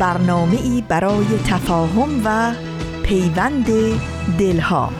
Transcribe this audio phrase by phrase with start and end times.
[0.00, 2.52] برنامه ای برای تفاهم و
[3.02, 3.66] پیوند
[4.38, 4.90] دلها.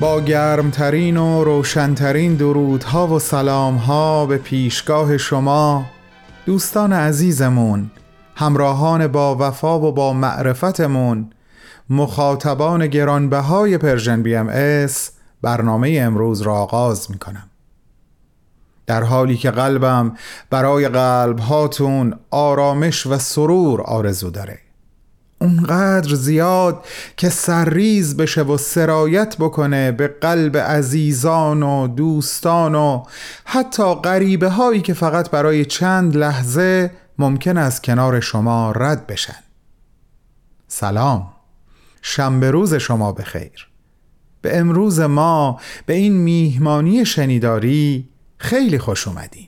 [0.00, 5.84] با گرمترین و روشنترین درودها و سلامها به پیشگاه شما
[6.46, 7.90] دوستان عزیزمون
[8.34, 11.30] همراهان با وفا و با معرفتمون
[11.90, 15.10] مخاطبان گرانبهای Persian BMS
[15.42, 17.50] برنامه امروز را آغاز می کنم
[18.86, 20.16] در حالی که قلبم
[20.50, 24.58] برای قلب هاتون آرامش و سرور آرزو داره
[25.40, 26.84] اونقدر زیاد
[27.16, 33.02] که سرریز بشه و سرایت بکنه به قلب عزیزان و دوستان و
[33.44, 39.44] حتی غریبه هایی که فقط برای چند لحظه ممکن است کنار شما رد بشن.
[40.68, 41.33] سلام.
[42.06, 43.68] شنبه روز شما بخیر.
[44.42, 49.46] به امروز ما به این میهمانی شنیداری خیلی خوش اومدین.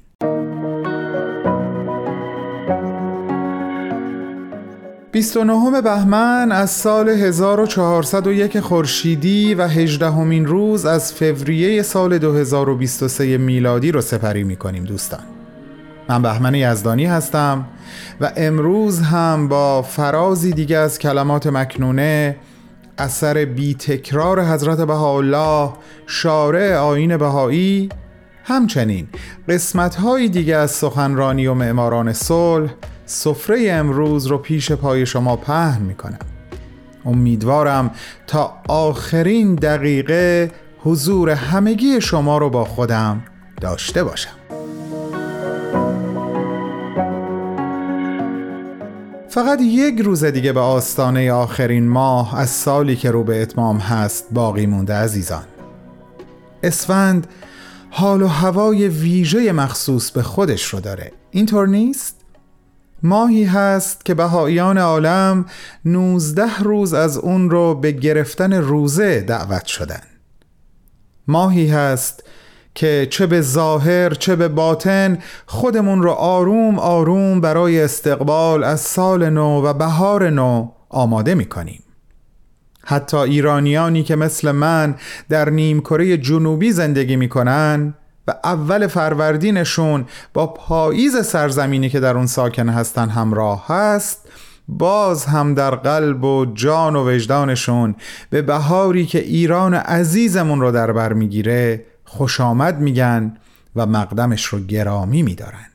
[5.75, 14.01] و بهمن از سال 1401 خورشیدی و هجدهمین روز از فوریه سال 2023 میلادی رو
[14.01, 15.25] سپری می کنیم دوستان.
[16.09, 17.65] من بهمن یزدانی هستم.
[18.21, 22.37] و امروز هم با فرازی دیگه از کلمات مکنونه
[22.99, 25.71] اثر بی تکرار حضرت بهاءالله
[26.07, 27.89] شارع آین بهایی
[28.45, 29.09] همچنین
[29.49, 32.71] قسمت های دیگه از سخنرانی و معماران صلح
[33.07, 36.19] سفره امروز رو پیش پای شما پهن می‌کنم.
[37.05, 37.91] امیدوارم
[38.27, 43.23] تا آخرین دقیقه حضور همگی شما رو با خودم
[43.61, 44.56] داشته باشم.
[49.37, 54.27] فقط یک روز دیگه به آستانه آخرین ماه از سالی که رو به اتمام هست
[54.31, 55.45] باقی مونده عزیزان.
[56.63, 57.27] اسفند
[57.91, 61.13] حال و هوای ویژه مخصوص به خودش رو داره.
[61.31, 62.17] اینطور نیست؟
[63.03, 65.47] ماهی هست که بهاییان عالم
[65.85, 70.03] 19 روز از اون رو به گرفتن روزه دعوت شدن.
[71.29, 72.26] ماهی هست
[72.77, 79.31] که چه به ظاهر چه به باطن خودمون رو آروم آروم برای استقبال از سال
[79.31, 81.83] نو و بهار نو آماده می کنیم.
[82.85, 84.95] حتی ایرانیانی که مثل من
[85.29, 87.95] در نیمکره جنوبی زندگی می‌کنن
[88.29, 90.05] و اول فروردینشون
[90.35, 94.29] با پاییز سرزمینی که در اون ساکن هستن همراه هست
[94.69, 97.95] باز هم در قلب و جان و وجدانشون
[98.31, 103.37] به بهاری که ایران عزیزمون رو در بر می‌گیره خوش آمد میگن
[103.77, 105.67] و مقدمش رو گرامی میدارن.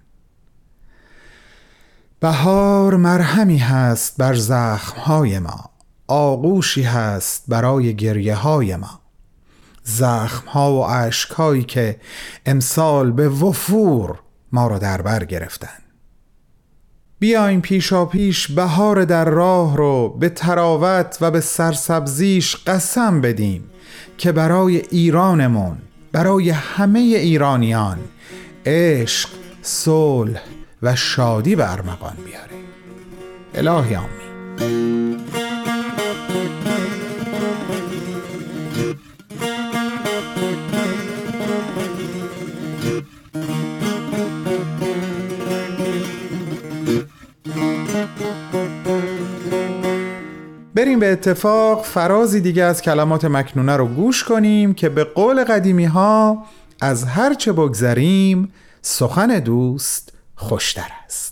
[2.19, 5.69] بهار مرهمی هست بر زخمهای ما
[6.07, 9.01] آغوشی هست برای گریه های ما.
[9.83, 11.99] زخمها و عشقهایی که
[12.45, 14.19] امسال به وفور
[14.51, 15.77] ما را در بر گرفتن.
[17.19, 23.63] بیاین پیشا پیش بهار در راه رو به تراوت و به سرسبزیش قسم بدیم
[24.17, 25.77] که برای ایرانمون
[26.11, 27.97] برای همه ایرانیان
[28.65, 29.29] عشق،
[29.61, 30.41] صلح
[30.81, 32.51] و شادی به ارمغان بیاره
[33.53, 35.17] الهی آمین.
[50.81, 51.83] بریم به اتفاق.
[51.83, 56.45] فرازی دیگه از کلمات مکنونه رو گوش کنیم که به قول قدیمی ها
[56.81, 61.30] از هرچه بگذریم سخن دوست خوشتر است.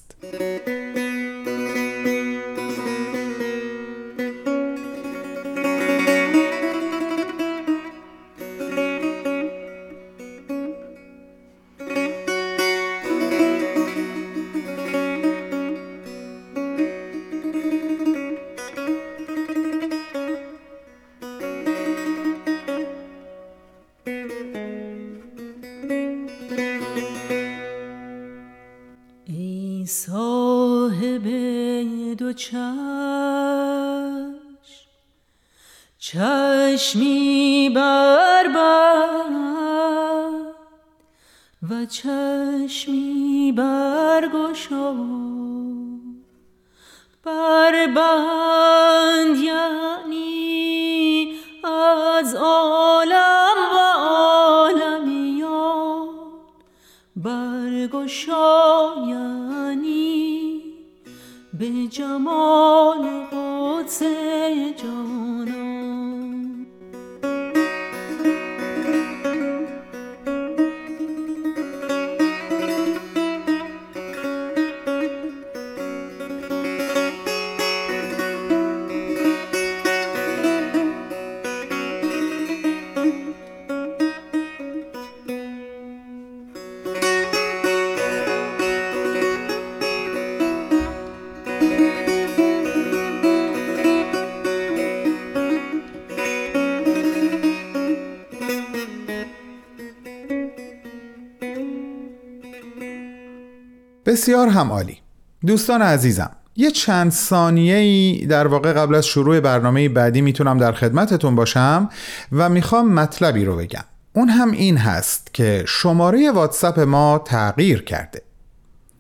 [104.10, 104.98] بسیار هم عالی
[105.46, 110.72] دوستان عزیزم یه چند ثانیه ای در واقع قبل از شروع برنامه بعدی می‌تونم در
[110.72, 111.90] خدمتتون باشم
[112.32, 113.84] و می‌خوام مطلبی رو بگم.
[114.14, 118.22] اون هم این هست که شماره واتساپ ما تغییر کرده.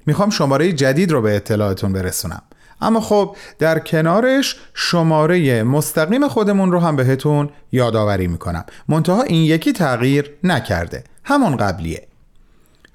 [0.06, 2.42] می‌خوام شماره جدید رو به اطلاعتون برسونم.
[2.82, 8.66] اما خب در کنارش شماره مستقیم خودمون رو هم بهتون یادآوری می‌کنم.
[8.88, 11.04] منتها این یکی تغییر نکرده.
[11.24, 12.09] همون قبلیه.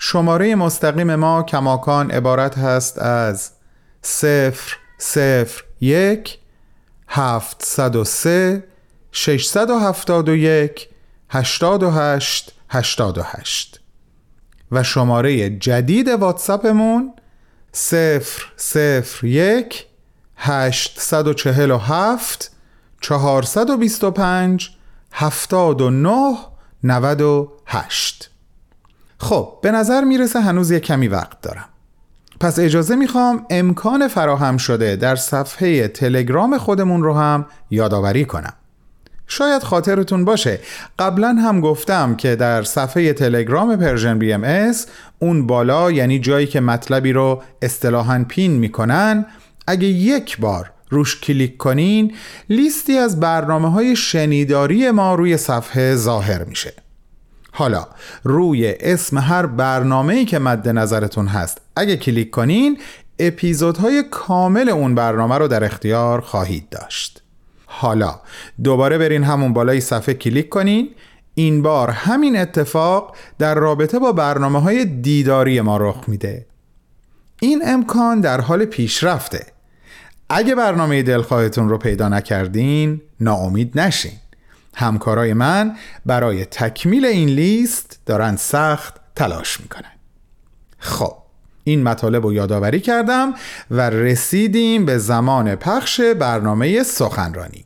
[0.07, 3.51] شماره مستقیم ما کماکان عبارت هست از
[4.03, 6.39] صفر صفر یک
[7.09, 8.65] هفت صد و سه
[9.13, 10.89] شش صد و هفتاد و یک
[11.31, 13.81] هشتاد و هشت هشتاد و هشت.
[14.73, 17.13] و شماره جدید واتسپمون
[17.73, 19.87] صفر صفر یک
[20.37, 22.53] هشت صد و چهل و هفت
[23.01, 24.71] چهار چهارصد و بیست و پنج
[25.13, 26.37] هفتاد و نه
[26.83, 28.34] نود و هشت.
[29.19, 31.65] خب به نظر می‌رسه هنوز یک کمی وقت دارم.
[32.41, 38.53] پس اجازه می‌خوام امکان فراهم شده در صفحه تلگرام خودمون رو هم یادآوری کنم.
[39.27, 40.59] شاید خاطرتون باشه
[40.99, 44.87] قبلا هم گفتم که در صفحه تلگرام Persian BMS
[45.19, 49.27] اون بالا یعنی جایی که مطلبی رو اصطلاحا pin می‌کنن
[49.67, 52.15] اگه یک بار روش کلیک کنین
[52.51, 56.84] لیستی از برنامه های شنیداری ما روی صفحه ظاهر میشه.
[57.57, 57.87] حالا
[58.25, 62.79] روی اسم هر برنامه‌ای که مد نظرتون هست اگه کلیک کنین
[63.19, 67.23] اپیزودهای کامل اون برنامه رو در اختیار خواهید داشت.
[67.67, 68.21] حالا
[68.65, 70.91] دوباره برین همون بالای صفحه کلیک کنین.
[71.35, 76.47] این بار همین اتفاق در رابطه با برنامه های دیداری ما رخ میده.
[77.41, 79.47] این امکان در حال پیشرفته.
[80.29, 84.13] اگه برنامه دلخواهتون رو پیدا نکردین ناامید نشین.
[84.75, 85.77] همکارای من
[86.07, 89.93] برای تکمیل این لیست دارن سخت تلاش می‌کنن.
[90.79, 91.17] خب
[91.65, 93.35] این مطالب رو یادآوری کردم
[93.71, 97.65] و رسیدیم به زمان پخش برنامه سخنرانی.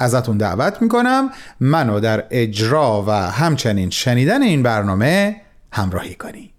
[0.00, 5.40] ازتون دعوت می‌کنم منو در اجرا و همچنین شنیدن این برنامه
[5.72, 6.50] همراهی کنید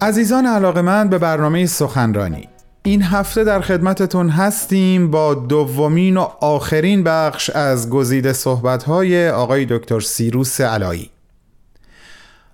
[0.00, 2.48] عزیزان علاقه من به برنامه سخنرانی.
[2.82, 10.00] این هفته در خدمتتون هستیم با دومین و آخرین بخش از گزیده صحبت‌های آقای دکتر
[10.00, 11.10] سیروس علایی.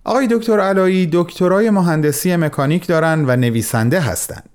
[0.05, 4.54] آقای دکتر علایی دکترای مهندسی مکانیک دارن و نویسنده هستند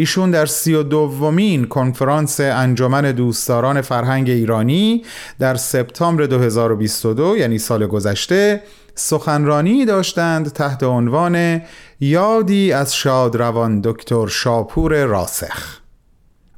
[0.00, 5.04] ایشون در سی و دومین کنفرانس انجمن دوستداران فرهنگ ایرانی
[5.38, 8.62] در سپتامبر 2022 یعنی سال گذشته
[8.94, 11.62] سخنرانی داشتند تحت عنوان
[12.00, 15.80] یادی از شادروان دکتر شاپور راسخ.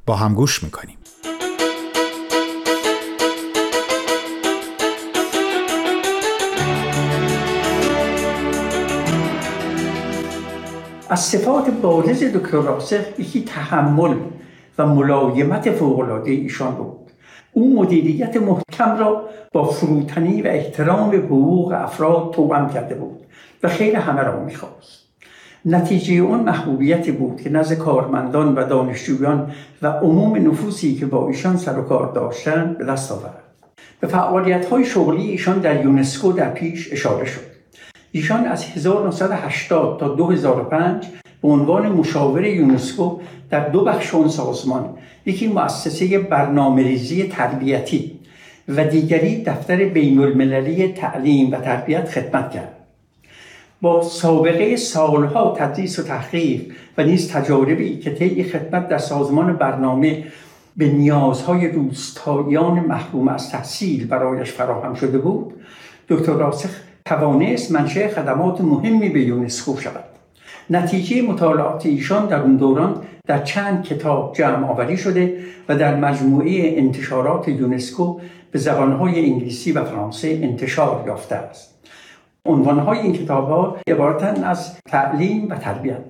[0.05, 0.97] با هم گوش می‌کنیم.
[11.13, 14.15] از صفات بارز دکتر راسخ یکی تحمل
[14.77, 17.11] و ملایمت فوقالعاده ایشان بود.
[17.51, 23.19] او مدیریت محکم را با فروتنی و احترام به حقوق افراد توأم کرده بود
[23.63, 25.07] و خیر همه را می‌خواست.
[25.65, 29.51] نتیجه اون محبوبیتی بود که نزد کارمندان و دانشجویان
[29.81, 33.43] و عموم نفوسی که با ایشان سر و کار داشتند به دست آورد.
[33.99, 37.52] به فعالیت های شغلی ایشان در یونسکو در پیش اشاره شد.
[38.15, 41.05] ایشان از 1980 تا 2005
[41.41, 44.89] به عنوان مشاور یونسکو در دو بخش اون سازمان
[45.25, 48.19] یکی مؤسسه برنامه ریزی تربیتی
[48.67, 52.75] و دیگری دفتر بین المللی تعلیم و تربیت خدمت کرد.
[53.81, 56.61] با سابقه سالها تدریس و تحقیق
[56.97, 60.23] و نیز تجاربی که طی خدمت در سازمان برنامه
[60.77, 65.53] به نیازهای روستاییان محروم از تحصیل برایش فراهم شده بود
[66.09, 66.69] دکتر راسخ
[67.05, 70.03] توانست منشه خدمات مهمی به یونسکو شود.
[70.69, 75.37] نتیجه مطالعات ایشان در اون دوران در چند کتاب جمع آوری شده
[75.69, 78.19] و در مجموعه انتشارات یونسکو
[78.51, 81.73] به زبانهای انگلیسی و فرانسه انتشار یافته است.
[82.45, 86.01] عنوانهای این کتاب ها عبارتن از تعلیم و تربیت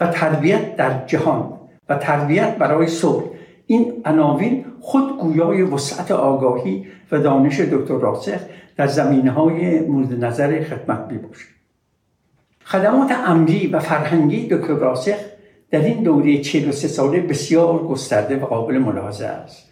[0.00, 1.52] و تربیت در جهان
[1.88, 3.24] و تربیت برای صلح.
[3.66, 8.40] این عناوین خود گویای وسعت آگاهی و دانش دکتر راسخ
[8.76, 11.18] در زمینه های مورد نظر خدمت می
[12.64, 15.14] خدمات عملی و فرهنگی دکتر راسخ
[15.70, 19.68] در این دوره 43 ساله بسیار گسترده و قابل ملاحظه است.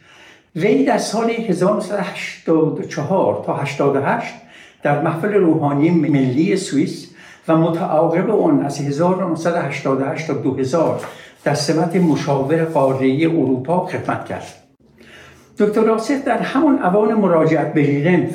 [0.56, 4.34] وی در سال 1984 تا 88
[4.82, 7.10] در محفل روحانی ملی سوئیس
[7.48, 11.00] و متعاقب آن از 1988 تا 2000
[11.44, 14.59] در سمت مشاور قاره اروپا خدمت کرد.
[15.60, 18.26] دکتر راسخ در همان اوان مراجعت به ژنو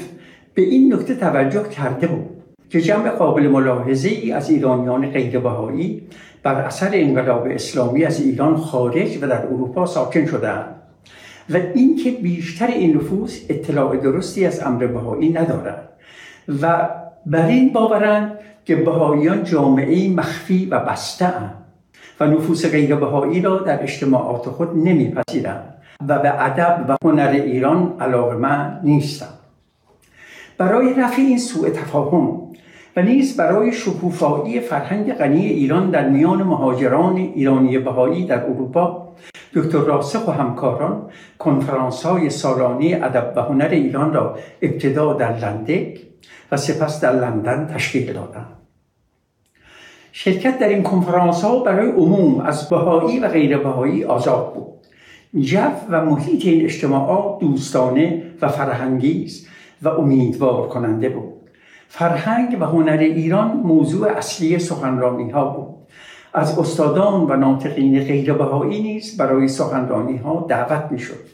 [0.53, 2.29] به این نکته توجه کرده بود
[2.69, 6.01] که جمع قابل ملاحظه ای از ایرانیان غیر بهایی
[6.43, 10.75] بر اثر انقلاب اسلامی از ایران خارج و در اروپا ساکن شدهاند
[11.49, 15.89] و اینکه بیشتر این نفوس اطلاع درستی از امر بهایی ندارند
[16.61, 16.89] و
[17.25, 21.33] بر این باورند که بهاییان جامعه مخفی و بسته
[22.19, 25.75] و نفوس غیر بهایی را در اجتماعات خود نمیپذیرند.
[26.07, 29.39] و به ادب و هنر ایران علاقمند نیستند
[30.57, 32.41] برای رفع این سوء تفاهم
[32.95, 39.05] و نیز برای شکوفایی فرهنگ غنی ایران در میان مهاجران ایرانی بهایی در اروپا
[39.53, 41.09] دکتر راسخ و همکاران
[41.39, 45.99] کنفرانس های سالانه ادب و هنر ایران را ابتدا در لندک
[46.51, 48.55] و سپس در لندن تشکیل دادند.
[50.11, 54.74] شرکت در این کنفرانس ها برای عموم از بهایی و غیر بهایی آزاد بود.
[55.39, 59.31] جو و محیط این اجتماعات دوستانه و فرهنگی
[59.81, 61.33] و امیدوار کننده بود.
[61.87, 65.75] فرهنگ و هنر ایران موضوع اصلی سخنرانی ها بود.
[66.33, 71.25] از استادان و ناطقین غیر بهایی نیز برای سخنرانی ها دعوت می شد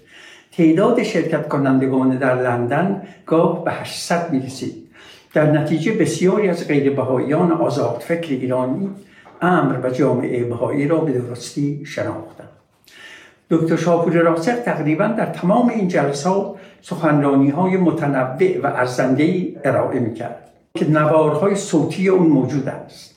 [0.52, 4.74] تعداد شرکت کنندگان در لندن گاه به 800 می رسید
[5.34, 8.90] در نتیجه بسیاری از غیر بهاییان آزاد فکر ایرانی
[9.42, 12.51] امر و جامعه بهایی را به درستی شناختند.
[13.52, 20.14] دکتر شاپور راسخ تقریبا در تمام این جلسات سخنرانی های متنوع و ارزنده ارائه می
[20.14, 23.16] کرد که نوارهای صوتی اون موجود است.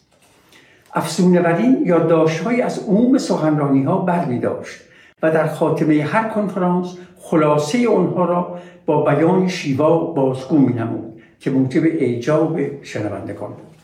[0.95, 4.81] افزونه بر این یادداشتهایی از عموم سخنرانی ها بر می داشت
[5.23, 11.51] و در خاتمه هر کنفرانس خلاصه آنها را با بیان شیوا بازگو می نمود که
[11.51, 13.75] موجب اعجاب شنوندگان بود.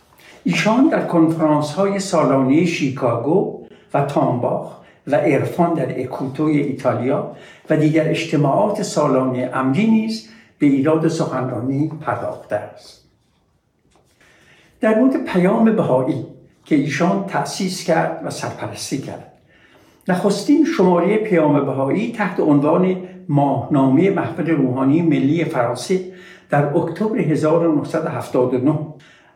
[0.44, 7.36] ایشان در کنفرانس های سالانه شیکاگو و تامباخ و عرفان در اکوتوی ایتالیا
[7.70, 10.28] و دیگر اجتماعات سالانه امری نیز
[10.58, 13.04] به ایراد سخنرانی پرداخته است.
[14.80, 16.26] در مورد پیام بهایی
[16.64, 19.32] که ایشان تأسیس کرد و سرپرستی کرد.
[20.08, 22.96] نخستین شماره پیام بهایی تحت عنوان
[23.28, 26.00] ماهنامه محفل روحانی ملی فرانسه
[26.50, 28.78] در اکتبر 1979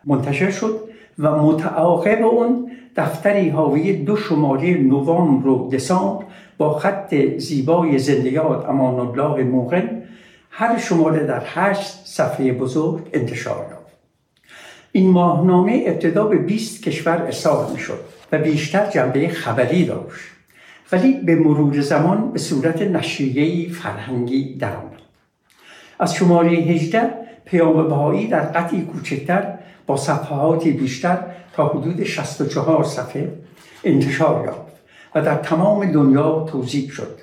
[0.05, 0.81] منتشر شد
[1.19, 2.64] و متعاقب اون
[2.97, 6.25] دفتری حاوی دو شماره نوامبر و دسامبر
[6.59, 10.03] با خط زیبای زندیات امان الله موقن
[10.51, 13.85] هر شماره در هشت صفحه بزرگ انتشار یافت.
[14.93, 17.99] این ماهنامه ابتدا به 20 کشور ارسال می شد
[18.33, 20.25] و بیشتر جنبه خبری داشت
[20.93, 25.03] ولی به مرور زمان به صورت نشریه فرهنگی درآمد
[25.99, 27.11] از شماره 18
[27.45, 29.55] پیام بهایی در قطعی کوچکتر
[29.87, 31.19] با صفحاتی بیشتر
[31.57, 33.33] تا حدود 64 صفحه
[33.85, 34.75] انتشار یافت
[35.15, 37.19] و در تمام دنیا توضیح شد.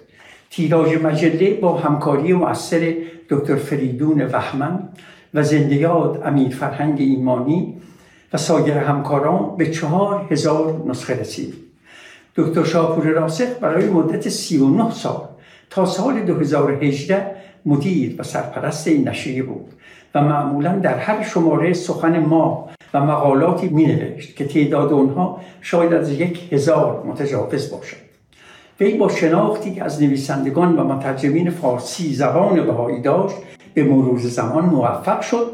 [0.50, 2.93] تیراژ مجله با همکاری مؤثر
[3.29, 4.89] دکتر فریدون وحمن
[5.33, 7.77] و زندیات امیر فرهنگ ایمانی
[8.33, 11.53] و سایر همکاران به چهار هزار نسخه رسید.
[12.35, 15.21] دکتر شاپور راسخ برای مدت 39 سال
[15.69, 17.35] تا سال 2018
[17.65, 19.73] مدیر و سرپرست این نشریه بود
[20.15, 25.93] و معمولا در هر شماره سخن ما و مقالاتی می نوشت که تعداد آنها شاید
[25.93, 27.98] از یک هزار متجاوز باشد.
[28.79, 33.36] وی با شناختی که از نویسندگان و مترجمین فارسی زبان بهایی داشت
[33.74, 35.51] به مرور زمان موفق شد.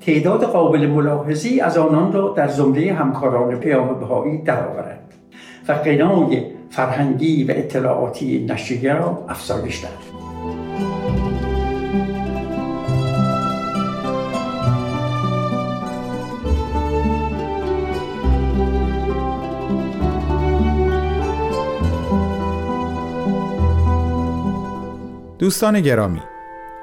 [0.00, 5.14] تعداد قابل ملاحظی از آنان را در زمره همکاران پیام بهایی درآورد
[5.68, 10.21] و قنای فرهنگی و اطلاعاتی نشریه را افزایش داد.
[25.42, 26.22] دوستان گرامی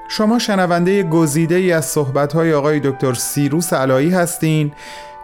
[0.10, 4.72] شما شنونده گزیده ای از صحبت‌های آقای دکتر سیروس علایی هستین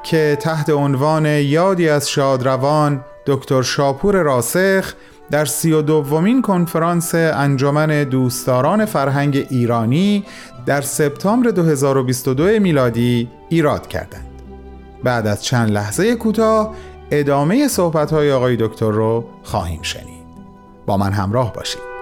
[0.04, 4.94] که تحت عنوان یادی از شادروان دکتر شاپور راسخ
[5.32, 10.26] در سی و دومین کنفرانس انجمن دوستداران فرهنگ ایرانی
[10.66, 14.42] در سپتامبر 2022 میلادی ایراد کردند.
[15.04, 16.76] بعد از چند لحظه کوتاه
[17.12, 20.26] ادامه صحبت‌های آقای دکتر رو خواهیم شنید.
[20.86, 21.95] با من همراه باشید.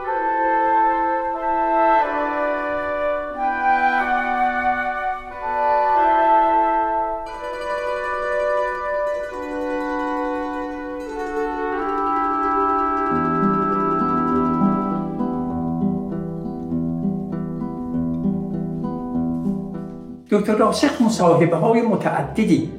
[20.73, 22.71] راسخ مصاحبه های متعددی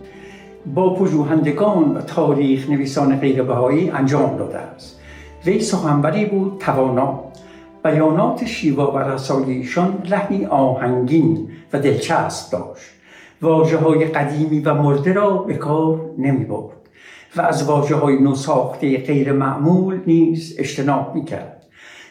[0.75, 5.01] با پژوهندگان و تاریخ نویسان غیر بهایی انجام داده است.
[5.47, 7.25] وی سخنوری بود توانا.
[7.85, 12.91] بیانات شیوا و رسای ایشان لحنی آهنگین و دلچسب داشت.
[13.43, 16.77] واجه های قدیمی و مرده را به کار نمی برد
[17.37, 21.63] و از واجه های نوساخته غیر معمول نیز اجتناب می کرد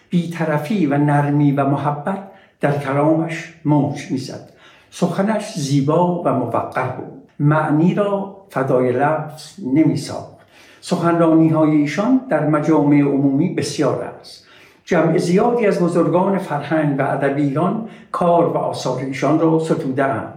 [0.10, 2.24] بیطرفی و نرمی و محبت
[2.60, 4.53] در کلامش موج می‌زد.
[4.96, 7.24] سخنش زیبا و موقر بود.
[7.40, 10.38] معنی را فدای لفظ نمی ساخت.
[10.82, 14.48] سخنرانی های ایشان در مجامع عمومی بسیار است.
[14.86, 20.34] جمع زیادی از بزرگان فرهنگ و ادب ایران کار و آثار ایشان را ستودهاند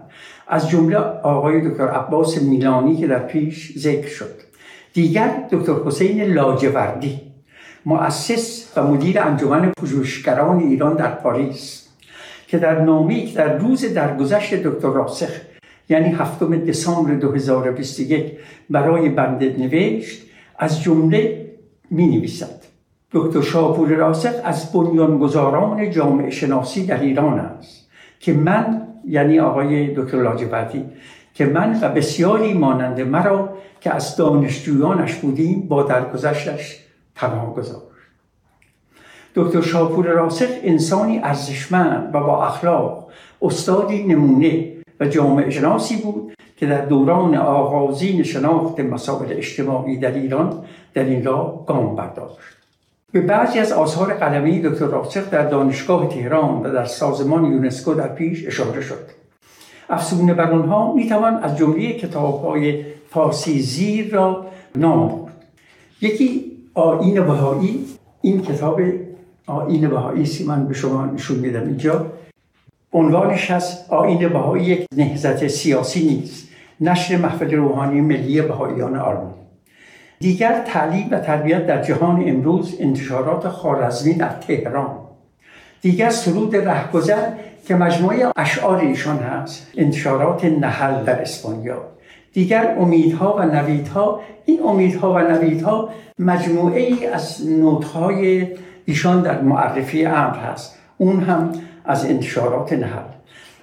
[0.48, 4.34] از جمله آقای دکتر عباس میلانی که در پیش ذکر شد.
[4.92, 7.20] دیگر دکتر حسین لاجوردی
[7.86, 11.85] مؤسس و مدیر انجمن پژوهشگران ایران در پاریس.
[12.46, 15.30] که در نامی در روز درگذشت دکتر راسخ
[15.88, 18.32] یعنی هفتم دسامبر 2021
[18.70, 20.22] برای بنده نوشت
[20.58, 21.46] از جمله
[21.90, 22.64] می نویسد
[23.12, 30.22] دکتر شاپور راسخ از بنیانگذاران جامعه شناسی در ایران است که من یعنی آقای دکتر
[30.22, 30.84] لاجوردی
[31.34, 36.80] که من و بسیاری مانند مرا که از دانشجویانش بودیم با درگذشتش
[37.14, 37.95] پناه گذاشت
[39.36, 43.08] دکتر شاپور راسخ انسانی ارزشمند و با اخلاق
[43.42, 50.64] استادی نمونه و جامعه شناسی بود که در دوران آغازین شناخت مسائل اجتماعی در ایران
[50.94, 52.56] در این راه گام برداشت.
[53.12, 58.08] به بعضی از آثار قلمی دکتر راسخ در دانشگاه تهران و در سازمان یونسکو در
[58.08, 59.10] پیش اشاره شد.
[59.90, 64.46] افسونه بر آنها می‌توان از جمله کتابهای فارسی زیر را
[64.76, 65.36] نام برد.
[66.00, 67.84] یکی آین بهایی
[68.20, 68.80] این کتاب
[69.46, 71.62] آین بهایی من به شما نشون میدم.
[71.62, 72.06] اینجا
[72.92, 76.48] عنوانش هست آین بهایی یک نهزت سیاسی نیست.
[76.80, 79.34] نشر محفل روحانی ملی بهاییان آلمان
[80.20, 84.96] دیگر تعلیم و تربیت در جهان امروز انتشارات خارزمی در تهران.
[85.80, 87.30] دیگر سرود رهگذر
[87.66, 89.72] که مجموعه اشعار ایشان هست.
[89.76, 91.82] انتشارات نحل در اسپانیا.
[92.32, 94.20] دیگر امیدها و نویدها.
[94.44, 98.46] این امیدها و نویدها مجموعه ای از نوتهای
[98.86, 100.78] ایشان در معرفی امر هست.
[100.98, 101.52] اون هم
[101.84, 103.02] از انتشارات نهل.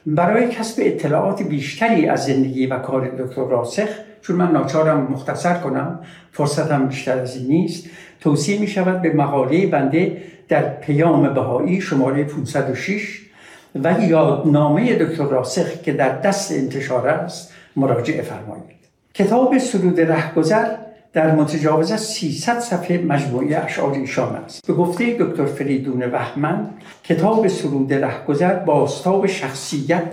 [0.05, 3.87] برای کسب اطلاعات بیشتری از زندگی و کار دکتر راسخ
[4.21, 5.99] چون من ناچارم مختصر کنم
[6.31, 12.23] فرصتم بیشتر از این نیست توصیه می شود به مقاله بنده در پیام بهایی شماره
[12.23, 13.19] 506
[13.83, 18.73] و یادنامه دکتر راسخ که در دست انتشار است مراجعه فرمایید.
[19.13, 20.65] کتاب سرود رهگذر
[21.13, 24.67] در متجاوز از 300 صفحه مجموعه اشعار ایشان است.
[24.67, 26.69] به گفته دکتر فریدون وحمن
[27.03, 30.03] کتاب سرود رهگذر باستاب شخصیت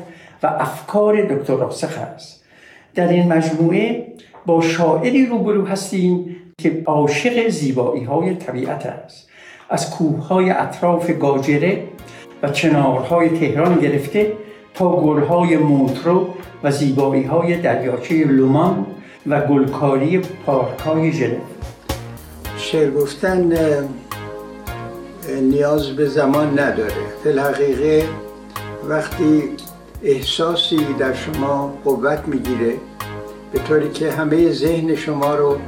[0.42, 2.44] و افکار دکتر راسخ است.
[2.94, 4.06] در این مجموعه
[4.46, 9.28] با شاعری روبرو هستیم که عاشق زیبایی های طبیعت است.
[9.70, 11.82] از کوه های اطراف گاجره
[12.42, 14.32] و چنارهای تهران گرفته
[14.74, 16.26] تا گلهای مونترو
[16.62, 18.86] و زیبایی های دریاچه لومان
[19.26, 21.36] و گلکاری پارک های ژنو.
[22.56, 23.52] شعر گفتن
[25.42, 26.92] نیاز به زمان نداره.
[27.22, 28.08] فی الحقیقه
[28.88, 29.42] وقتی
[30.02, 32.74] احساسی در شما قوت می‌گیره
[33.52, 35.58] به طوری که همه ذهن شما رو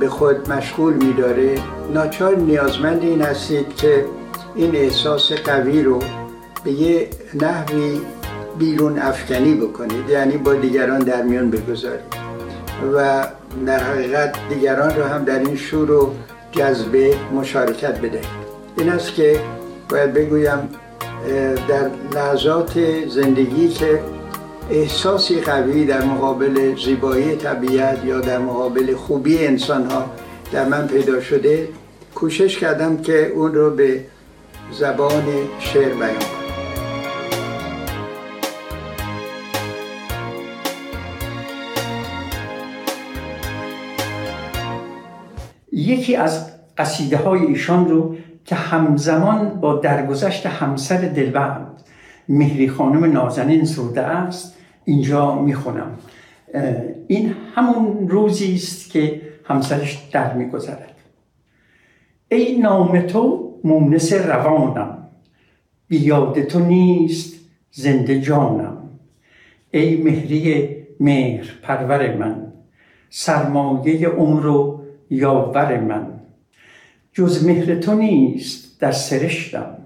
[0.00, 1.54] به خود مشغول میداره
[1.94, 4.04] ناچار نیازمند این هستید که
[4.54, 5.98] این احساس قوی رو
[6.64, 8.00] به یه نحوی
[8.58, 12.25] بیرون افکنی بکنید یعنی با دیگران در میان بگذارید.
[12.94, 13.26] و
[13.66, 16.14] در حقیقت دیگران رو هم در این شور و
[16.52, 18.46] جذبه مشارکت بدهید
[18.78, 19.40] این است که
[19.88, 20.68] باید بگویم
[21.68, 24.00] در لحظات زندگی که
[24.70, 30.10] احساسی قوی در مقابل زیبایی طبیعت یا در مقابل خوبی انسان ها
[30.52, 31.68] در من پیدا شده
[32.14, 34.04] کوشش کردم که اون رو به
[34.72, 35.24] زبان
[35.58, 36.45] شعر بیان کنم.
[45.86, 51.82] یکی از قصیده های ایشان رو که همزمان با درگذشت همسر دلبند
[52.28, 55.98] مهری خانم نازنین سروده است اینجا می‌خونم.
[57.06, 60.94] این همون روزی است که همسرش در میگذرد.
[62.28, 65.08] ای نام تو مونس روانم
[65.88, 67.34] بیاد تو نیست
[67.70, 68.76] زنده جانم.
[69.70, 72.52] ای مهری مهر پرور من
[73.10, 74.75] سرمایه عمر و
[75.10, 76.06] یاور من.
[77.12, 79.76] جز مهر تو نیست در سرشتم.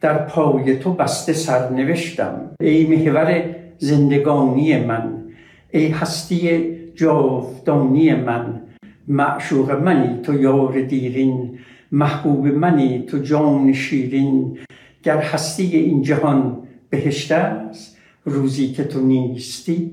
[0.00, 5.24] در پای تو بسته سرنوشتم ای محور زندگانی من
[5.70, 8.60] ای هستی جاودانی من.
[9.08, 11.58] معشوق منی تو یار دیرین
[11.92, 14.58] محبوب منی تو جان شیرین.
[15.02, 16.58] گر هستی این جهان
[16.90, 19.90] بهشت است روزی که تو نیستی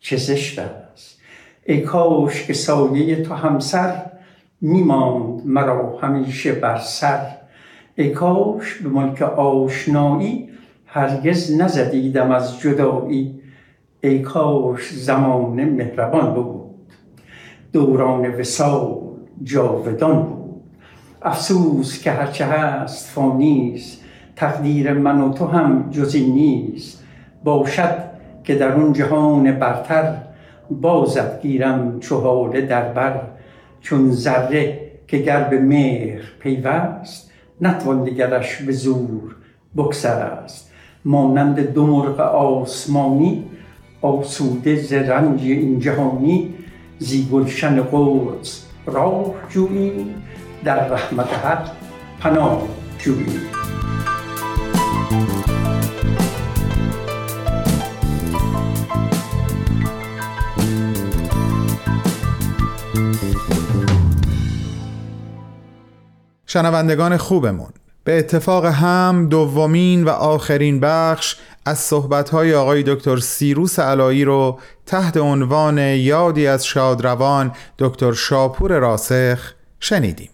[0.00, 0.83] چه زشت است.
[1.66, 4.02] ای کاش که سایه تو همسر
[4.60, 7.26] میماند مرا همیشه بر سر.
[7.96, 10.48] ای کاش به ملک آشنایی
[10.86, 13.40] هرگز نزدیدم از جدایی.
[14.00, 16.74] ای کاش زمان مهربان بود
[17.72, 18.98] دوران وسال
[19.42, 20.62] جاودان بود.
[21.22, 24.00] افسوس که هرچه هست فانیست
[24.36, 27.04] تقدیر من و تو هم جزی نیست.
[27.44, 27.96] باشد
[28.44, 30.16] که در اون جهان برتر
[30.70, 33.20] بازت گیرم چهاله در بر
[33.80, 39.36] چون ذره که گر به مهر پیوست نتوان دگرش به زور
[39.76, 40.70] بکسر است
[41.04, 43.44] مانند دو مرغ آسمانی
[44.02, 46.54] آسوده ز رنج این جهانی
[46.98, 50.14] زی گلشن قدس راه جوییم
[50.64, 51.70] در رحمت حق
[52.20, 52.62] پناه
[52.98, 53.53] جوییم
[66.54, 67.70] شنوندگان خوبمون
[68.04, 71.36] به اتفاق هم دومین و آخرین بخش
[71.66, 79.54] از صحبت‌های آقای دکتر سیروس علایی رو تحت عنوان یادی از شادروان دکتر شاپور راسخ
[79.80, 80.30] شنیدیم.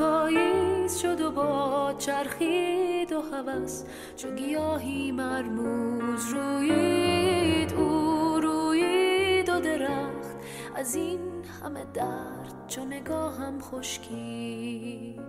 [0.95, 3.85] پاییز شد و با چرخید و هوس
[4.17, 10.37] چو گیاهی مرموز روید او روید و درخت.
[10.75, 11.21] از این
[11.63, 15.21] همه درد چو نگاهم خشکید.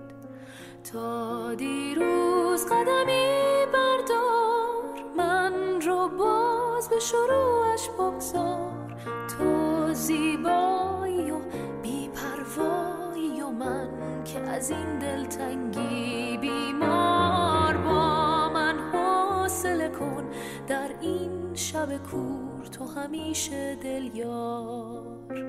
[0.91, 8.95] تا دیروز قدمی بردار من رو باز به شروعش بگذار.
[9.37, 11.39] تو زیبایی و
[11.83, 20.23] بیپروایی و من که از این دلتنگی بیمار با من حوصله کن.
[20.67, 25.44] در این شب کور تو همیشه دل یار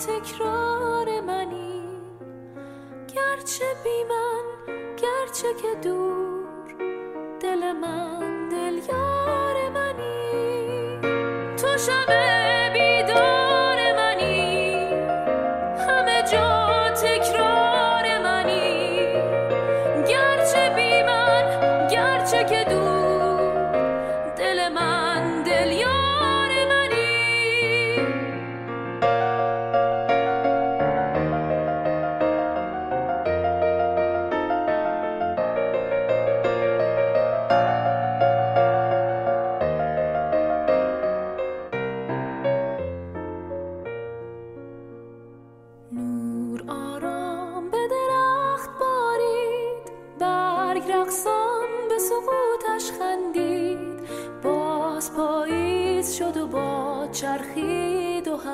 [0.00, 1.82] تکرار منی.
[3.14, 6.74] گرچه بی من گرچه که دور
[7.40, 11.00] دل من دل یار منی.
[11.56, 12.29] تو شب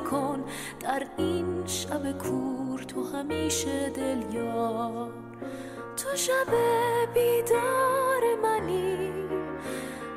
[0.00, 0.44] کن
[0.80, 5.12] در این شب کور تو همیشه دل یار
[5.96, 6.54] تو شب
[7.14, 9.28] بیدار منی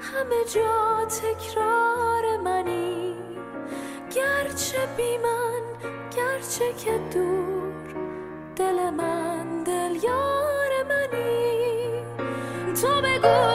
[0.02, 3.16] همه جا تکرار منی.
[4.16, 7.96] گرچه بی من گرچه که دور
[8.56, 11.92] دل من دل یار منی.
[12.82, 13.51] تو بگو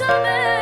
[0.00, 0.61] نیست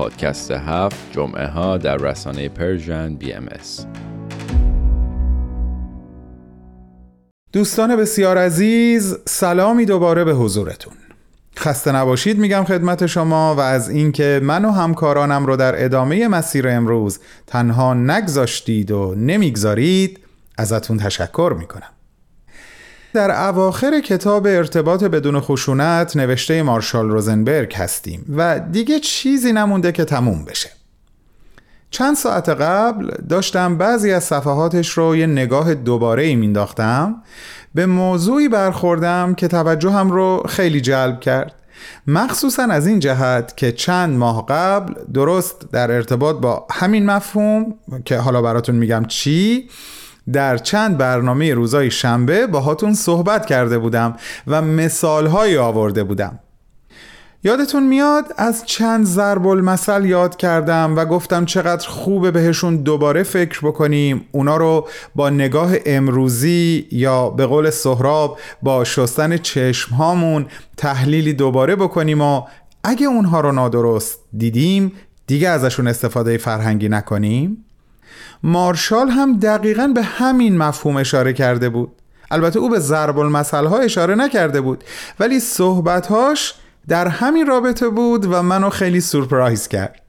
[0.00, 3.48] پادکست هفت جمعه ها در رسانه Persian BM.
[7.52, 10.92] دوستان بسیار عزیز سلامی دوباره به حضورتون
[11.58, 16.68] خسته نباشید میگم خدمت شما و از اینکه من و همکارانم رو در ادامه مسیر
[16.68, 20.20] امروز تنها نگذاشتید و نمی‌گذارید
[20.58, 21.99] ازتون تشکر می‌کنم
[23.12, 30.04] در اواخر کتاب ارتباط بدون خشونت نوشته مارشال روزنبرگ هستیم و دیگه چیزی نمونده که
[30.04, 30.70] تموم بشه.
[31.90, 37.22] چند ساعت قبل داشتم بعضی از صفحاتش رو یه نگاه دوباره ای مینداختم
[37.74, 41.54] به موضوعی برخوردم که توجهم رو خیلی جلب کرد.
[42.06, 48.18] مخصوصا از این جهت که چند ماه قبل درست در ارتباط با همین مفهوم که
[48.18, 49.68] حالا براتون میگم چی
[50.32, 56.38] در چند برنامه روزای شنبه باهاتون صحبت کرده بودم و مثالهایی آورده بودم.
[57.44, 63.60] یادتون میاد از چند ضرب المثل یاد کردم و گفتم چقدر خوبه بهشون دوباره فکر
[63.62, 71.32] بکنیم اونا رو با نگاه امروزی یا به قول سهراب با شستن چشم هامون تحلیلی
[71.32, 72.42] دوباره بکنیم و
[72.84, 74.92] اگه اونها رو نادرست دیدیم
[75.26, 77.64] دیگه ازشون استفاده فرهنگی نکنیم؟
[78.42, 81.92] مارشال هم دقیقا به همین مفهوم اشاره کرده بود.
[82.30, 84.84] البته او به ضرب المثل ها اشاره نکرده بود
[85.20, 86.54] ولی صحبتهاش
[86.88, 90.00] در همین رابطه بود و منو خیلی سورپرایز کرد.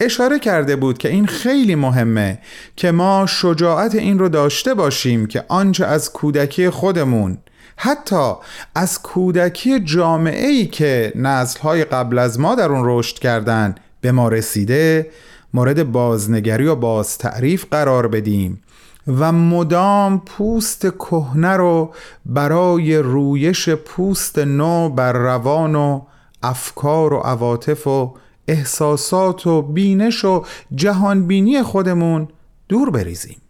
[0.00, 2.38] اشاره کرده بود که این خیلی مهمه
[2.76, 7.38] که ما شجاعت این رو داشته باشیم که آنچه از کودکی خودمون
[7.76, 8.32] حتی
[8.74, 14.28] از کودکی جامعه ای که نسلهای قبل از ما در اون رشد کردن به ما
[14.28, 15.10] رسیده
[15.56, 18.62] مورد بازنگری و باز تعریف قرار بدیم
[19.06, 21.94] و مدام پوست کهنه رو
[22.26, 26.00] برای رویش پوست نو بر روان و
[26.42, 28.14] افکار و عواطف و
[28.48, 32.28] احساسات و بینش و جهانبینی خودمون
[32.68, 33.40] دور بریزیم.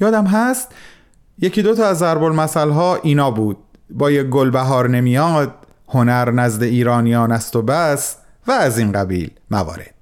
[0.00, 0.68] یادم هست
[1.38, 2.22] یکی دو تا از ضرب
[2.56, 3.56] ها اینا بود.
[3.90, 5.54] با یک گلبهار نمیاد
[5.88, 10.01] هنر نزد ایرانیان است و بس و از این قبیل موارد.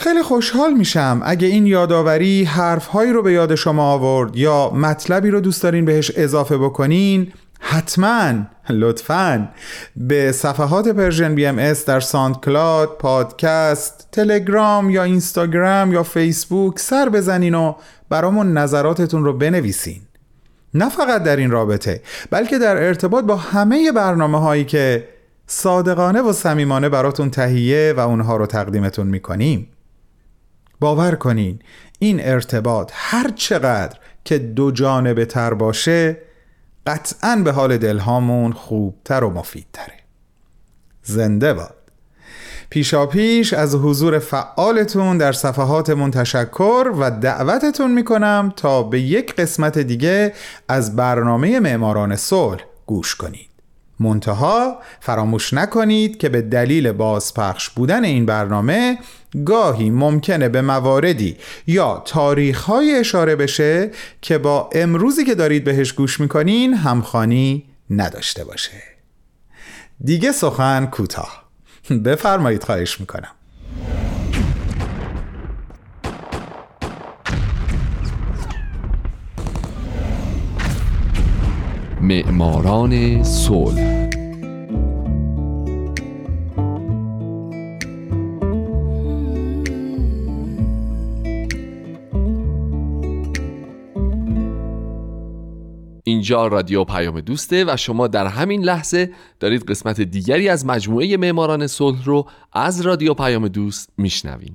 [0.00, 5.40] خیلی خوشحال میشم اگه این یادآوری حرفهایی رو به یاد شما آورد یا مطلبی رو
[5.40, 8.32] دوست دارین بهش اضافه بکنین حتما
[8.70, 9.48] لطفا
[9.96, 17.74] به صفحات Persian BMS در SoundCloud، پادکست، تلگرام یا اینستاگرام یا فیسبوک سر بزنین و
[18.08, 20.00] برامون نظراتتون رو بنویسین.
[20.74, 25.08] نه فقط در این رابطه بلکه در ارتباط با همه برنامه هایی که
[25.46, 29.68] صادقانه و صمیمانه براتون تهیه و اونها رو تقدیمتون می‌کنیم.
[30.80, 31.58] باور کنین
[31.98, 36.16] این ارتباط هر چقدر که دو جانبه تر باشه
[36.86, 39.94] قطعا به حال دلهامون خوبتر و مفیدتره.
[41.02, 41.74] زنده باد.
[42.70, 49.78] پیشا پیش از حضور فعالتون در صفحاتمون تشکر و دعوتتون می‌کنم تا به یک قسمت
[49.78, 50.32] دیگه
[50.68, 53.48] از برنامه معماران صلح گوش کنید.
[54.00, 58.98] منتها فراموش نکنید که به دلیل بازپخش بودن این برنامه
[59.44, 61.36] گاهی ممکنه به مواردی
[61.66, 63.90] یا تاریخهای اشاره بشه
[64.22, 68.82] که با امروزی که دارید بهش گوش می‌کنین همخانی نداشته باشه.
[70.04, 71.48] دیگه سخن کوتاه.
[72.04, 73.28] بفرمایید خواهش می‌کنم.
[82.00, 83.97] معماران صلح
[96.08, 101.66] اینجا رادیو پیام دوسته و شما در همین لحظه دارید قسمت دیگری از مجموعه معماران
[101.66, 104.52] صلح رو از رادیو پیام دوست میشنوید.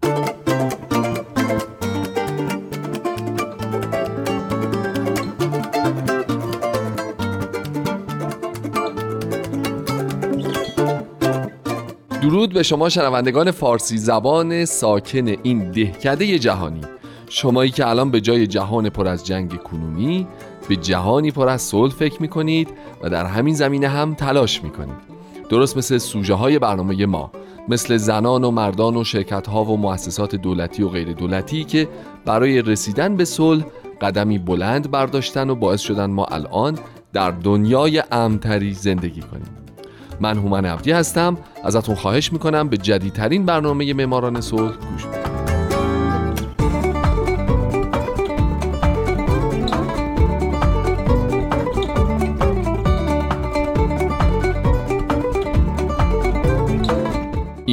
[12.21, 16.81] درود به شما شنوندگان فارسی زبان ساکن این دهکده جهانی.
[17.29, 20.27] شمایی که الان به جای جهان پر از جنگ کنونی
[20.69, 22.69] به جهانی پر از صلح فکر می‌کنید
[23.01, 25.13] و در همین زمینه هم تلاش می‌کنید.
[25.49, 27.31] درست مثل سوژه های برنامه ما
[27.69, 31.89] مثل زنان و مردان و شرکت ها و مؤسسات دولتی و غیر دولتی که
[32.25, 33.63] برای رسیدن به صلح
[34.01, 36.77] قدمی بلند برداشتن و باعث شدن ما الان
[37.13, 39.57] در دنیای امتری زندگی کنیم.
[40.19, 41.37] من هومن عبدی هستم.
[41.63, 45.22] ازتون خواهش می‌کنم به جدیدترین برنامه معماران صلح گوش بدید.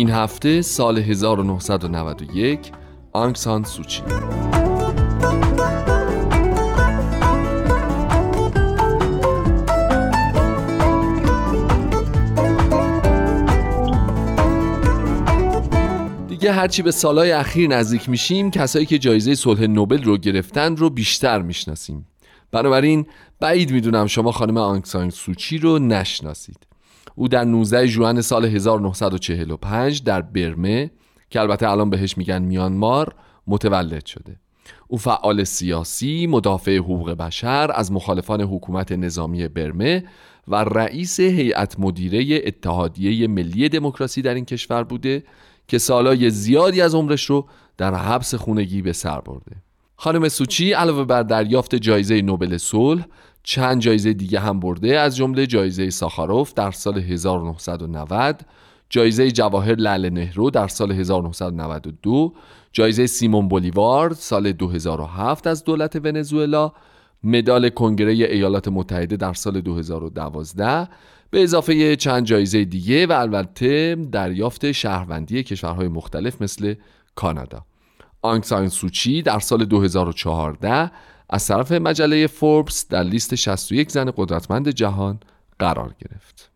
[0.01, 2.73] این هفته سال 1991
[3.13, 4.03] آنگسان سوچی
[16.29, 20.91] دیگه هرچی به سالهای اخیر نزدیک میشیم کسایی که جایزه صلح نوبل رو گرفتن رو
[20.91, 22.07] بیشتر می‌شناسیم.
[22.53, 23.07] بنابراین
[23.41, 26.70] بعید می‌دونم شما خانم آنگسان سوچی رو نشناسید.
[27.21, 30.91] او در 19 ژوئن سال 1945 در برمه
[31.31, 33.15] که البته الان بهش میگن میانمار
[33.47, 34.37] متولد شده
[34.89, 40.05] او فعال سیاسی، مدافع حقوق بشر از مخالفان حکومت نظامی برمه
[40.49, 45.23] و رئیس هیئت مدیره اتحادیه ملی دموکراسی در این کشور بوده
[45.69, 49.57] که سالای زیادی از عمرش رو در حبس خونگی به سر برده.
[49.97, 53.07] خانم سوچی علاوه بر دریافت جایزه نوبل صلح
[53.43, 58.41] چند جایزه دیگه هم برده از جمله جایزه ساخاروف در سال 1990
[58.91, 62.33] جایزه جواهر لعل نهرو در سال 1992
[62.73, 66.73] جایزه سیمون بولیوار سال 2007 از دولت ونزوئلا
[67.25, 70.89] مدال کنگره ایالات متحده در سال 2012
[71.31, 76.75] به اضافه چند جایزه دیگه و البته دریافت شهروندی کشورهای مختلف مثل
[77.15, 77.65] کانادا.
[78.23, 80.91] آنگ سوچی در سال 2014
[81.33, 85.21] از طرف مجله فوربس در لیست 61 زن قدرتمند جهان
[85.59, 86.51] قرار گرفت.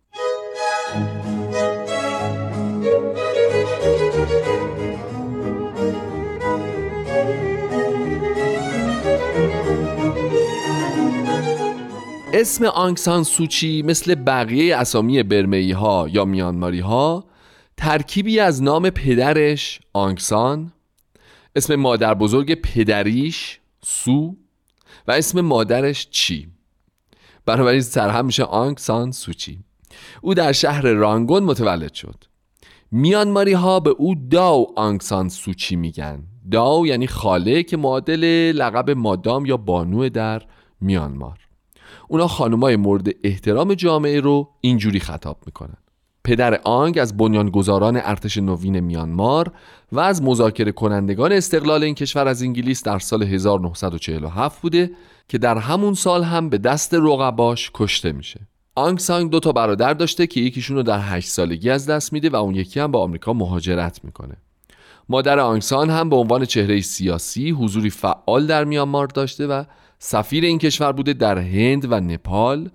[12.32, 17.24] اسم آنگسان سوچی مثل بقیه اسامی برمئی ها یا میانماری ها
[17.76, 20.72] ترکیبی از نام پدرش آنگسان
[21.56, 24.36] اسم مادر بزرگ پدریش سو
[25.08, 26.48] و اسم مادرش چی؟
[27.46, 29.64] بنابراین سرهم میشه آنگ سان سوچی
[30.22, 32.24] او در شهر رانگون متولد شد.
[32.90, 36.22] میانماری ها به او داو آنگ سان سوچی میگن.
[36.50, 40.42] داو یعنی خاله که معادل لقب مادام یا بانو در
[40.80, 41.38] میانمار.
[42.08, 45.76] اونا خانمای مورد احترام جامعه رو اینجوری خطاب می‌کنن.
[46.24, 49.52] پدر آنگ از بنیانگذاران ارتش نوین میانمار
[49.92, 54.90] و از مذاکره کنندگان استقلال این کشور از انگلیس در سال 1947 بوده
[55.28, 58.40] که در همون سال هم به دست رقباش کشته میشه.
[58.74, 62.30] آنگ سانگ دو تا برادر داشته که یکیشون رو در 8 سالگی از دست میده
[62.30, 64.36] و اون یکی هم با آمریکا مهاجرت می‌کنه.
[65.08, 69.64] مادر آنگسان هم به عنوان چهره سیاسی حضوری فعال در میانمار داشته و
[69.98, 72.70] سفیر این کشور بوده در هند و نپال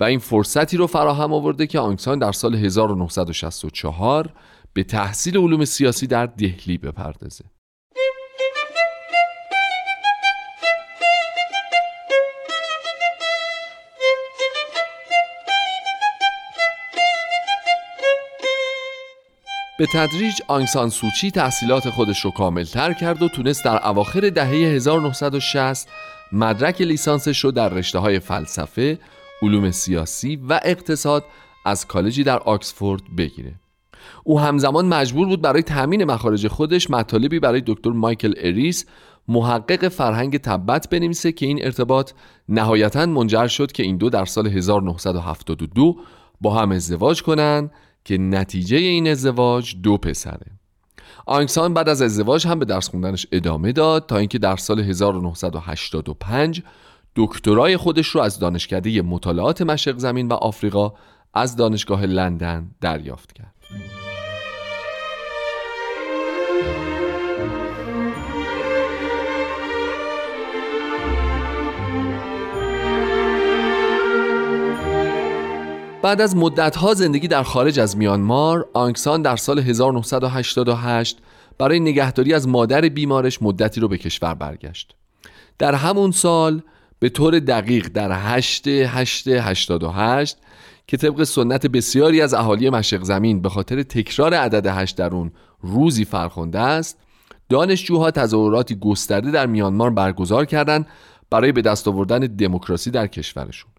[0.00, 4.32] و این فرصتی رو فراهم آورده که آنگسان در سال 1964
[4.72, 7.44] به تحصیل علوم سیاسی در دهلی بپردازه.
[19.78, 25.88] به تدریج آنگسان سوچی تحصیلات خودش رو کاملتر کرد و تونست در اواخر دهه 1960
[26.32, 28.98] مدرک لیسانسش رو در رشته های فلسفه،
[29.42, 31.24] علوم سیاسی و اقتصاد
[31.64, 33.54] از کالجی در آکسفورد بگیره.
[34.24, 38.86] او همزمان مجبور بود برای تأمین مخارج خودش مطالبی برای دکتر مایکل اریس
[39.28, 42.12] محقق فرهنگ تبت بنویسه که این ارتباط
[42.48, 45.96] نهایتا منجر شد که این دو در سال 1972
[46.40, 47.70] با هم ازدواج کنند
[48.04, 50.46] که نتیجه این ازدواج دو پسره
[51.26, 56.62] آنگسان بعد از ازدواج هم به درس خوندنش ادامه داد تا اینکه در سال 1985
[57.16, 60.92] دکترای خودش رو از دانشکده مطالعات مشرق زمین و آفریقا
[61.34, 63.54] از دانشگاه لندن دریافت کرد.
[76.02, 81.18] بعد از مدتها زندگی در خارج از میانمار آنکسان در سال 1988
[81.58, 84.94] برای نگهداری از مادر بیمارش مدتی رو به کشور برگشت
[85.58, 86.62] در همون سال
[87.00, 90.36] به طور دقیق در 8 8 88
[90.86, 95.30] که طبق سنت بسیاری از اهالی مشرق زمین به خاطر تکرار عدد 8 در اون
[95.60, 96.98] روزی فرخنده است
[97.48, 100.86] دانشجوها تظاهراتی گسترده در میانمار برگزار کردند
[101.30, 103.70] برای به دست آوردن دموکراسی در کشورشون.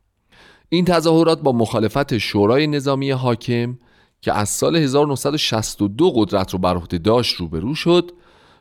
[0.70, 3.78] این تظاهرات با مخالفت شورای نظامی حاکم
[4.22, 8.12] که از سال 1962 قدرت رو بر عهده داشت روبرو شد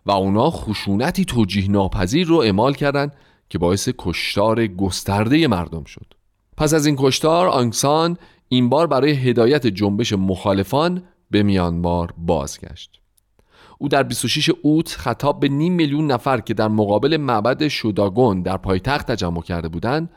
[0.06, 3.12] و اونا خشونتی توجیه ناپذیر رو اعمال کردند
[3.50, 6.14] که باعث کشتار گسترده مردم شد.
[6.56, 8.16] پس از این کشتار آنگسان
[8.48, 13.00] این بار برای هدایت جنبش مخالفان به میانمار بازگشت.
[13.78, 18.56] او در 26 اوت خطاب به نیم میلیون نفر که در مقابل معبد شوداگون در
[18.56, 20.10] پایتخت تجمع کرده بودند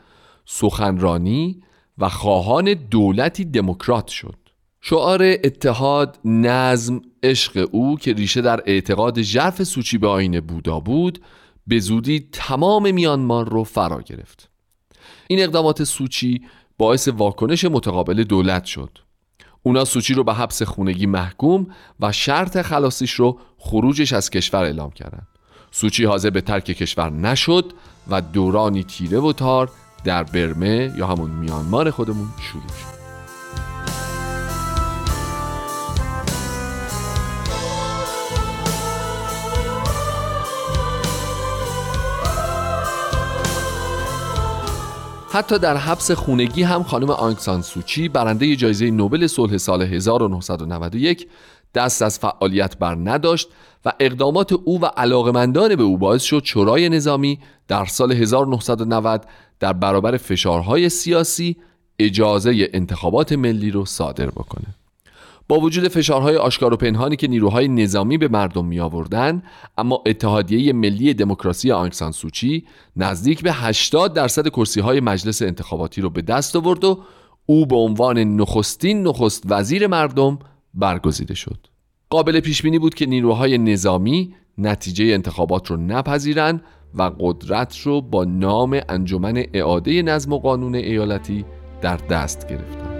[0.44, 1.62] سخنرانی
[1.98, 4.36] و خواهان دولتی دموکرات شد.
[4.80, 11.18] شعار اتحاد نظم عشق او که ریشه در اعتقاد ژرف سوچی به آین بودا بود
[11.66, 14.50] به زودی تمام میانمار رو فرا گرفت.
[15.28, 16.42] این اقدامات سوچی
[16.78, 18.98] باعث واکنش متقابل دولت شد.
[19.62, 21.66] اونا سوچی رو به حبس خونگی محکوم
[22.00, 25.28] و شرط خلاصیش رو خروجش از کشور اعلام کردند.
[25.70, 27.72] سوچی حاضر به ترک کشور نشد
[28.08, 29.70] و دورانی تیره و تار
[30.04, 32.93] در برمه یا همون میانمار خودمون شروع شد.
[45.34, 51.28] حتی در حبس خونگی هم خانم آنگسان سوچی برنده جایزه نوبل صلح سال 1991
[51.74, 53.48] دست از فعالیت بر نداشت
[53.84, 59.26] و اقدامات او و علاقمندان به او باعث شد شورای نظامی در سال 1990
[59.60, 61.56] در برابر فشارهای سیاسی
[61.98, 64.66] اجازه انتخابات ملی رو صادر بکنه.
[65.48, 69.42] با وجود فشارهای آشکار و پنهانی که نیروهای نظامی به مردم می آوردن
[69.78, 72.64] اما اتحادیه ملی دموکراسی آنگسان سوچی
[72.96, 76.98] نزدیک به 80 درصد کرسی های مجلس انتخاباتی رو به دست آورد و
[77.46, 80.38] او به عنوان نخستین نخست وزیر مردم
[80.74, 81.66] برگزیده شد.
[82.10, 86.62] قابل پیش بینی بود که نیروهای نظامی نتیجه انتخابات رو نپذیرند
[86.94, 91.44] و قدرت رو با نام انجمن اعاده نظم و قانون ایالتی
[91.82, 92.93] در دست گرفتند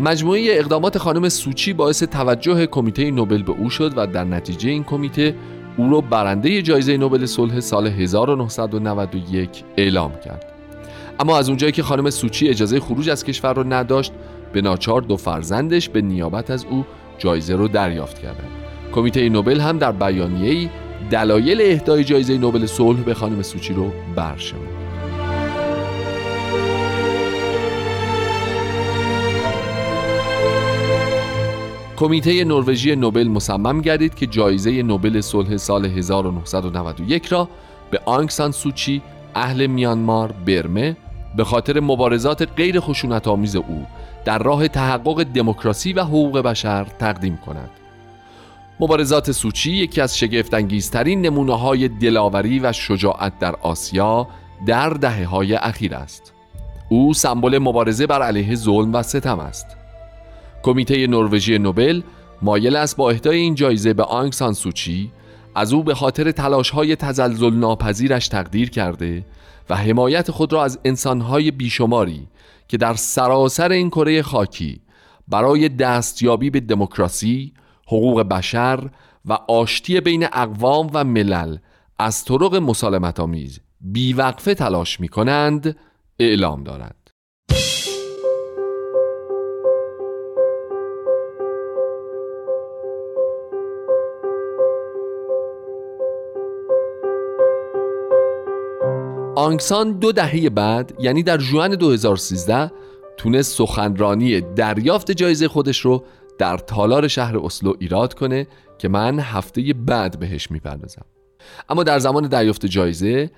[0.00, 4.84] مجموعه اقدامات خانم سوچی باعث توجه کمیته نوبل به او شد و در نتیجه این
[4.84, 5.34] کمیته
[5.76, 10.44] او را برنده جایزه نوبل صلح سال 1991 اعلام کرد.
[11.20, 14.12] اما از اونجایی که خانم سوچی اجازه خروج از کشور رو نداشت
[14.52, 16.84] به ناچار دو فرزندش به نیابت از او
[17.18, 18.50] جایزه رو دریافت کردند
[18.92, 20.68] کمیته نوبل هم در بیانیه‌ای
[21.10, 24.69] دلایل اهدای جایزه نوبل صلح به خانم سوچی رو برشمرد.
[32.00, 37.48] کمیته نروژی نوبل مصمم گردید که جایزه نوبل صلح سال 1991 را
[37.90, 39.02] به آنگ سان سوچی
[39.34, 40.96] اهل میانمار برمه
[41.36, 43.86] به خاطر مبارزات غیر خشونت آمیز او
[44.24, 47.70] در راه تحقق دموکراسی و حقوق بشر تقدیم کند.
[48.80, 54.28] مبارزات سوچی یکی از شگفتانگیزترین نمونه های دلاوری و شجاعت در آسیا
[54.66, 56.32] در دهه های اخیر است.
[56.88, 59.79] او سمبل مبارزه بر علیه ظلم و ستم است.
[60.62, 62.02] کمیته نروژی نوبل
[62.42, 65.12] مایل است با اهدای این جایزه به آنگ سان سوچی
[65.54, 69.24] از او به خاطر تلاش های تزلزل ناپذیرش تقدیر کرده
[69.70, 72.28] و حمایت خود را از انسانهای بیشماری
[72.68, 74.80] که در سراسر این کره خاکی
[75.28, 77.52] برای دستیابی به دموکراسی،
[77.86, 78.90] حقوق بشر
[79.24, 81.56] و آشتی بین اقوام و ملل
[81.98, 85.76] از طرق مسالمت آمیز بیوقفه تلاش می کنند
[86.18, 86.96] اعلام دارد.
[99.40, 102.72] آنگسان دو دهه بعد یعنی در جوان 2013
[103.16, 106.04] تونست سخنرانی دریافت جایزه خودش رو
[106.38, 108.46] در تالار شهر اسلو ایراد کنه
[108.78, 111.04] که من هفته بعد بهش می‌پردازم.
[111.68, 113.30] اما در زمان دریافت جایزه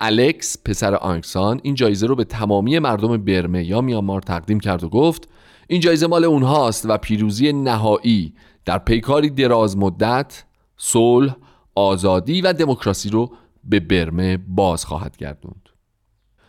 [0.00, 4.88] الکس پسر آنگسان این جایزه رو به تمامی مردم برمه یا میامار تقدیم کرد و
[4.88, 5.28] گفت
[5.68, 8.34] این جایزه مال اونهاست و پیروزی نهایی
[8.64, 10.44] در پیکاری دراز مدت
[10.76, 11.36] صلح
[11.74, 13.30] آزادی و دموکراسی رو
[13.64, 15.68] به برمه باز خواهد گردوند.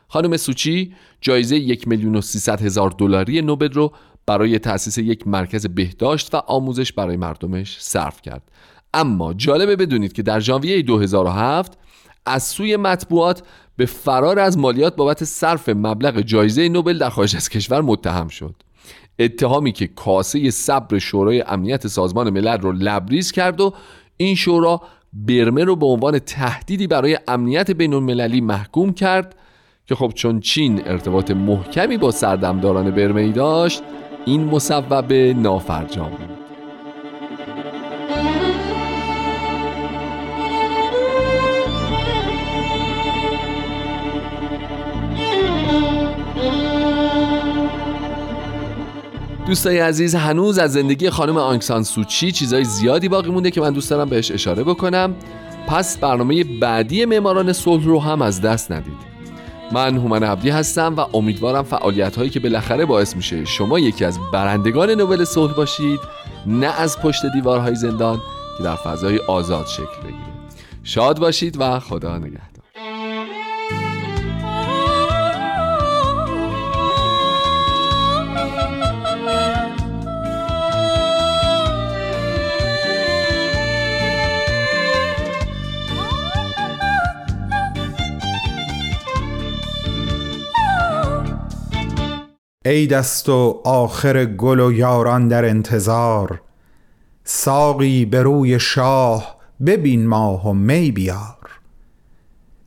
[0.08, 3.92] خانم سوچی جایزه یک میلیون و هزار دلاری نوبل رو
[4.26, 8.52] برای تأسیس یک مرکز بهداشت و آموزش برای مردمش صرف کرد.
[8.94, 11.78] اما جالبه بدونید که در ژانویه 2007
[12.26, 13.44] از سوی مطبوعات
[13.78, 18.56] به فرار از مالیات بابت صرف مبلغ جایزه نوبل در خارج از کشور متهم شد.
[19.20, 23.74] اتهامی که کاسه صبر شورای امنیت سازمان ملل رو لبریز کرد و
[24.18, 24.82] این شورا
[25.14, 29.36] برمه رو به عنوان تهدیدی برای امنیت بین المللی محکوم کرد
[29.86, 33.84] که خب چون چین ارتباط محکمی با سردمداران برمه ای داشت
[34.26, 36.41] این مصوب نافرجام بود.
[49.52, 53.90] دوستای عزیز هنوز از زندگی خانم آنگسان سوچی چیزای زیادی باقی مونده که من دوست
[53.90, 55.16] دارم بهش اشاره بکنم.
[55.68, 58.98] پس برنامه بعدی معماران صلح رو هم از دست ندید.
[59.72, 64.20] من هومن عبدی هستم و امیدوارم فعالیت هایی که بالاخره باعث میشه شما یکی از
[64.34, 66.00] برندگان نوبل صلح باشید
[66.48, 68.20] نه از پشت دیوارهای زندان
[68.58, 70.32] که در فضای آزاد شکل بگیره
[70.84, 72.51] شاد باشید و خدا نگهدار.
[92.66, 96.42] ای دست و آخر گل و یاران در انتظار
[97.24, 101.60] ساقی به روی شاه ببین ماه و می بیار.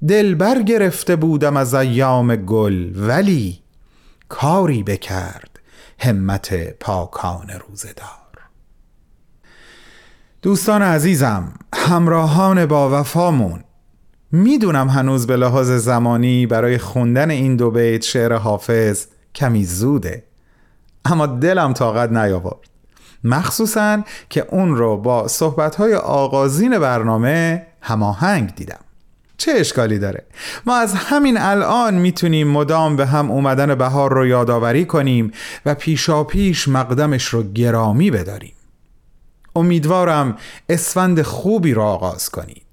[0.08, 3.58] دل برگرفته بودم از ایام گل ولی
[4.28, 5.60] کاری بکرد
[5.98, 8.38] همت پاکان روزدار
[10.42, 13.64] دوستان عزیزم همراهان با وفامون
[14.32, 20.24] می‌دونم هنوز به لحاظ زمانی برای خوندن این دو بیت شعر حافظ کمی زوده.
[21.04, 22.68] اما دلم طاقت نیاورد.
[23.24, 28.80] مخصوصا که اون رو با صحبتهای آغازین برنامه هماهنگ دیدم.
[29.36, 30.24] چه اشکالی داره؟
[30.66, 35.32] ما از همین الان می‌تونیم مدام به هم اومدن بهار رو یادآوری کنیم
[35.66, 38.54] و پیشا پیش مقدمش رو گرامی بداریم.
[39.56, 40.36] امیدوارم
[40.68, 42.63] اسفند خوبی رو آغاز کنید.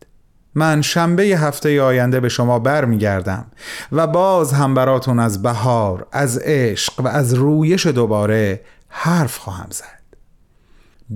[0.56, 3.46] من شنبه هفته آینده به شما برمیگردم
[3.92, 10.02] و باز هم براتون از بهار، از عشق و از رویش دوباره حرف خواهم زد.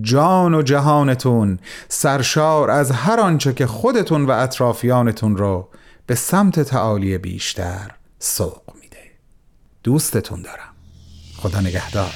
[0.01, 5.69] جان و جهانتون سرشار از هر آنچه که خودتون و اطرافیانتون رو
[6.05, 9.11] به سمت تعالی بیشتر سوق میده.
[9.83, 10.75] دوستتون دارم.
[11.37, 12.13] خدا نگهدار.